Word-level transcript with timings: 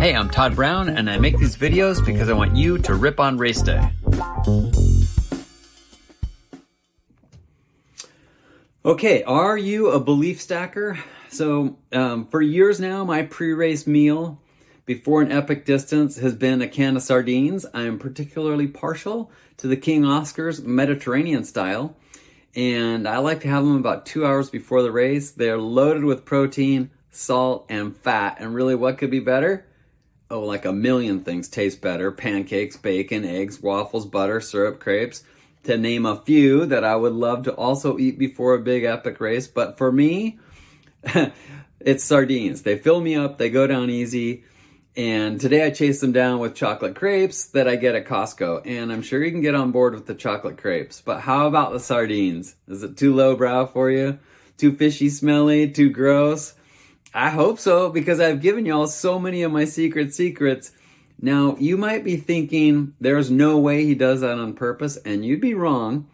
Hey, 0.00 0.14
I'm 0.14 0.30
Todd 0.30 0.54
Brown, 0.54 0.88
and 0.90 1.10
I 1.10 1.18
make 1.18 1.36
these 1.38 1.56
videos 1.56 2.06
because 2.06 2.30
I 2.30 2.32
want 2.32 2.54
you 2.54 2.78
to 2.78 2.94
rip 2.94 3.18
on 3.18 3.36
race 3.36 3.60
day. 3.60 3.80
Okay, 8.84 9.24
are 9.24 9.58
you 9.58 9.90
a 9.90 9.98
belief 9.98 10.40
stacker? 10.40 10.96
So, 11.30 11.78
um, 11.92 12.28
for 12.28 12.40
years 12.40 12.78
now, 12.78 13.02
my 13.02 13.24
pre 13.24 13.52
race 13.52 13.88
meal 13.88 14.40
before 14.86 15.20
an 15.20 15.32
epic 15.32 15.64
distance 15.64 16.16
has 16.18 16.36
been 16.36 16.62
a 16.62 16.68
can 16.68 16.94
of 16.94 17.02
sardines. 17.02 17.66
I 17.74 17.82
am 17.82 17.98
particularly 17.98 18.68
partial 18.68 19.32
to 19.56 19.66
the 19.66 19.76
King 19.76 20.02
Oscars 20.02 20.64
Mediterranean 20.64 21.42
style, 21.42 21.96
and 22.54 23.08
I 23.08 23.18
like 23.18 23.40
to 23.40 23.48
have 23.48 23.64
them 23.64 23.76
about 23.76 24.06
two 24.06 24.24
hours 24.24 24.48
before 24.48 24.82
the 24.82 24.92
race. 24.92 25.32
They're 25.32 25.58
loaded 25.58 26.04
with 26.04 26.24
protein, 26.24 26.90
salt, 27.10 27.66
and 27.68 27.96
fat, 27.96 28.36
and 28.38 28.54
really, 28.54 28.76
what 28.76 28.96
could 28.96 29.10
be 29.10 29.18
better? 29.18 29.64
Oh, 30.30 30.40
like 30.40 30.64
a 30.64 30.72
million 30.72 31.20
things 31.20 31.48
taste 31.48 31.80
better 31.80 32.10
pancakes, 32.10 32.76
bacon, 32.76 33.24
eggs, 33.24 33.60
waffles, 33.60 34.06
butter, 34.06 34.40
syrup, 34.40 34.80
crepes, 34.80 35.24
to 35.64 35.76
name 35.76 36.06
a 36.06 36.20
few 36.22 36.66
that 36.66 36.84
I 36.84 36.96
would 36.96 37.12
love 37.12 37.44
to 37.44 37.52
also 37.52 37.98
eat 37.98 38.18
before 38.18 38.54
a 38.54 38.60
big 38.60 38.84
epic 38.84 39.20
race. 39.20 39.46
But 39.46 39.78
for 39.78 39.90
me, 39.90 40.38
it's 41.80 42.04
sardines. 42.04 42.62
They 42.62 42.78
fill 42.78 43.00
me 43.00 43.16
up, 43.16 43.38
they 43.38 43.50
go 43.50 43.66
down 43.66 43.90
easy. 43.90 44.44
And 44.96 45.40
today 45.40 45.64
I 45.64 45.70
chase 45.70 46.00
them 46.00 46.10
down 46.10 46.40
with 46.40 46.56
chocolate 46.56 46.96
crepes 46.96 47.46
that 47.50 47.68
I 47.68 47.76
get 47.76 47.94
at 47.94 48.06
Costco. 48.06 48.62
And 48.66 48.92
I'm 48.92 49.02
sure 49.02 49.22
you 49.22 49.30
can 49.30 49.40
get 49.40 49.54
on 49.54 49.70
board 49.70 49.94
with 49.94 50.06
the 50.06 50.14
chocolate 50.14 50.58
crepes. 50.58 51.00
But 51.00 51.20
how 51.20 51.46
about 51.46 51.72
the 51.72 51.78
sardines? 51.78 52.56
Is 52.66 52.82
it 52.82 52.96
too 52.96 53.14
lowbrow 53.14 53.66
for 53.66 53.90
you? 53.92 54.18
Too 54.56 54.74
fishy 54.74 55.08
smelly? 55.08 55.70
Too 55.70 55.90
gross? 55.90 56.54
I 57.14 57.30
hope 57.30 57.58
so 57.58 57.90
because 57.90 58.20
I've 58.20 58.42
given 58.42 58.66
y'all 58.66 58.86
so 58.86 59.18
many 59.18 59.42
of 59.42 59.52
my 59.52 59.64
secret 59.64 60.14
secrets. 60.14 60.72
Now, 61.20 61.56
you 61.58 61.76
might 61.76 62.04
be 62.04 62.16
thinking 62.16 62.94
there's 63.00 63.30
no 63.30 63.58
way 63.58 63.84
he 63.84 63.94
does 63.94 64.20
that 64.20 64.38
on 64.38 64.54
purpose, 64.54 64.96
and 64.98 65.24
you'd 65.24 65.40
be 65.40 65.54
wrong. 65.54 66.08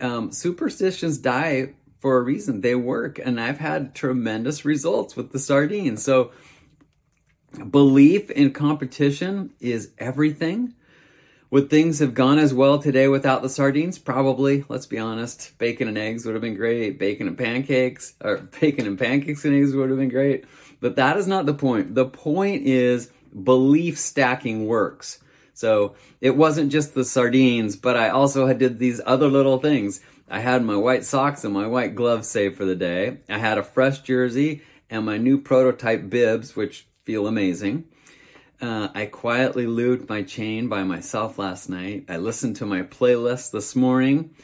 Um, 0.00 0.32
superstitions 0.32 1.18
die 1.18 1.74
for 1.98 2.16
a 2.16 2.22
reason, 2.22 2.60
they 2.60 2.76
work, 2.76 3.18
and 3.18 3.40
I've 3.40 3.58
had 3.58 3.94
tremendous 3.94 4.64
results 4.64 5.16
with 5.16 5.32
the 5.32 5.38
sardines. 5.38 6.02
So, 6.02 6.30
belief 7.70 8.30
in 8.30 8.52
competition 8.52 9.50
is 9.58 9.90
everything. 9.98 10.74
Would 11.50 11.70
things 11.70 12.00
have 12.00 12.12
gone 12.12 12.38
as 12.38 12.52
well 12.52 12.78
today 12.78 13.08
without 13.08 13.40
the 13.40 13.48
sardines? 13.48 13.98
Probably. 13.98 14.66
Let's 14.68 14.84
be 14.84 14.98
honest. 14.98 15.56
Bacon 15.56 15.88
and 15.88 15.96
eggs 15.96 16.26
would 16.26 16.34
have 16.34 16.42
been 16.42 16.56
great. 16.56 16.98
Bacon 16.98 17.26
and 17.26 17.38
pancakes, 17.38 18.12
or 18.22 18.36
bacon 18.60 18.86
and 18.86 18.98
pancakes 18.98 19.46
and 19.46 19.54
eggs 19.54 19.74
would 19.74 19.88
have 19.88 19.98
been 19.98 20.10
great. 20.10 20.44
But 20.80 20.96
that 20.96 21.16
is 21.16 21.26
not 21.26 21.46
the 21.46 21.54
point. 21.54 21.94
The 21.94 22.04
point 22.04 22.66
is 22.66 23.10
belief 23.44 23.98
stacking 23.98 24.66
works. 24.66 25.20
So 25.54 25.96
it 26.20 26.36
wasn't 26.36 26.70
just 26.70 26.94
the 26.94 27.04
sardines, 27.04 27.76
but 27.76 27.96
I 27.96 28.10
also 28.10 28.46
had 28.46 28.58
did 28.58 28.78
these 28.78 29.00
other 29.06 29.28
little 29.28 29.58
things. 29.58 30.02
I 30.28 30.40
had 30.40 30.62
my 30.62 30.76
white 30.76 31.04
socks 31.04 31.44
and 31.44 31.54
my 31.54 31.66
white 31.66 31.94
gloves 31.94 32.28
saved 32.28 32.58
for 32.58 32.66
the 32.66 32.76
day. 32.76 33.18
I 33.28 33.38
had 33.38 33.56
a 33.56 33.62
fresh 33.62 34.00
jersey 34.00 34.62
and 34.90 35.06
my 35.06 35.16
new 35.16 35.40
prototype 35.40 36.10
bibs, 36.10 36.54
which 36.54 36.86
feel 37.02 37.26
amazing. 37.26 37.84
Uh, 38.60 38.88
I 38.92 39.06
quietly 39.06 39.66
lubed 39.66 40.08
my 40.08 40.22
chain 40.22 40.68
by 40.68 40.82
myself 40.82 41.38
last 41.38 41.68
night. 41.68 42.06
I 42.08 42.16
listened 42.16 42.56
to 42.56 42.66
my 42.66 42.82
playlist 42.82 43.52
this 43.52 43.76
morning. 43.76 44.34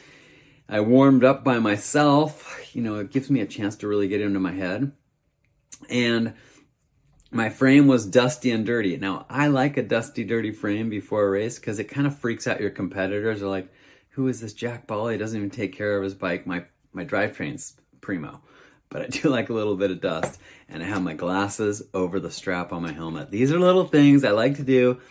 I 0.69 0.79
warmed 0.79 1.25
up 1.25 1.43
by 1.43 1.59
myself. 1.59 2.73
You 2.73 2.81
know, 2.81 2.95
it 2.95 3.11
gives 3.11 3.29
me 3.29 3.41
a 3.41 3.45
chance 3.45 3.75
to 3.77 3.87
really 3.87 4.07
get 4.07 4.21
into 4.21 4.39
my 4.39 4.53
head. 4.53 4.93
And 5.89 6.33
my 7.29 7.49
frame 7.49 7.87
was 7.87 8.05
dusty 8.05 8.51
and 8.51 8.65
dirty. 8.65 8.95
Now, 8.95 9.25
I 9.29 9.47
like 9.47 9.75
a 9.75 9.83
dusty, 9.83 10.23
dirty 10.23 10.51
frame 10.51 10.89
before 10.89 11.23
a 11.23 11.29
race 11.29 11.59
because 11.59 11.79
it 11.79 11.85
kind 11.85 12.07
of 12.07 12.17
freaks 12.17 12.47
out 12.47 12.61
your 12.61 12.69
competitors. 12.69 13.41
They're 13.41 13.49
like, 13.49 13.73
who 14.11 14.29
is 14.29 14.39
this 14.39 14.53
Jack 14.53 14.87
Ball? 14.87 15.09
He 15.09 15.17
doesn't 15.17 15.37
even 15.37 15.49
take 15.49 15.75
care 15.75 15.97
of 15.97 16.03
his 16.03 16.13
bike. 16.13 16.47
My, 16.47 16.63
my 16.93 17.03
drivetrain's 17.03 17.73
primo 17.99 18.41
but 18.95 19.03
I 19.03 19.07
do 19.07 19.29
like 19.29 19.49
a 19.49 19.53
little 19.53 19.75
bit 19.75 19.91
of 19.91 19.99
dust. 19.99 20.39
And 20.69 20.81
I 20.81 20.85
have 20.85 21.03
my 21.03 21.13
glasses 21.13 21.83
over 21.93 22.19
the 22.19 22.31
strap 22.31 22.71
on 22.71 22.81
my 22.81 22.93
helmet. 22.93 23.29
These 23.29 23.51
are 23.51 23.59
little 23.59 23.85
things 23.85 24.23
I 24.23 24.31
like 24.31 24.55
to 24.55 24.63
do. 24.63 25.01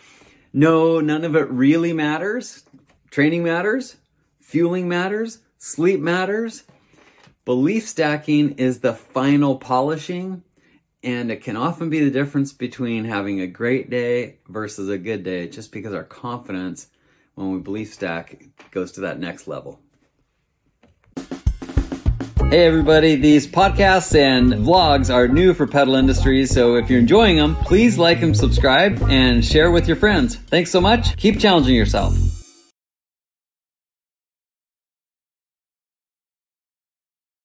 No, 0.51 0.99
none 0.99 1.23
of 1.23 1.35
it 1.35 1.49
really 1.51 1.93
matters. 1.93 2.63
Training 3.11 3.43
matters, 3.43 3.97
fueling 4.41 4.89
matters, 4.89 5.39
sleep 5.59 5.99
matters. 5.99 6.63
Belief 7.45 7.87
stacking 7.87 8.53
is 8.53 8.79
the 8.79 8.93
final 8.93 9.57
polishing, 9.57 10.43
and 11.03 11.31
it 11.31 11.43
can 11.43 11.55
often 11.55 11.89
be 11.89 12.03
the 12.03 12.09
difference 12.09 12.51
between 12.51 13.05
having 13.05 13.39
a 13.39 13.47
great 13.47 13.91
day 13.91 14.39
versus 14.47 14.89
a 14.89 14.97
good 14.97 15.23
day, 15.23 15.47
just 15.47 15.71
because 15.71 15.93
our 15.93 16.03
confidence 16.03 16.87
when 17.35 17.51
we 17.51 17.59
belief 17.59 17.93
stack 17.93 18.43
goes 18.71 18.93
to 18.93 19.01
that 19.01 19.19
next 19.19 19.47
level. 19.47 19.79
Hey 22.49 22.67
everybody, 22.67 23.15
these 23.15 23.47
podcasts 23.47 24.15
and 24.15 24.53
vlogs 24.53 25.11
are 25.11 25.27
new 25.27 25.55
for 25.55 25.65
Pedal 25.65 25.95
Industries, 25.95 26.51
so 26.51 26.75
if 26.75 26.91
you're 26.91 26.99
enjoying 26.99 27.37
them, 27.37 27.55
please 27.55 27.97
like 27.97 28.21
and 28.21 28.37
subscribe 28.37 29.01
and 29.09 29.43
share 29.43 29.71
with 29.71 29.87
your 29.87 29.97
friends. 29.97 30.35
Thanks 30.35 30.69
so 30.69 30.79
much. 30.79 31.17
Keep 31.17 31.39
challenging 31.39 31.73
yourself. 31.73 32.15